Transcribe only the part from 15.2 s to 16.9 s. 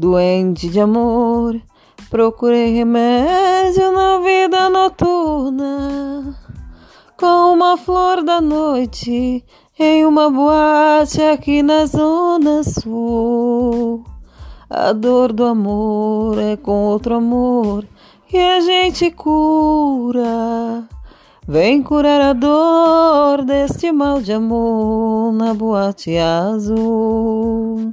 do amor é com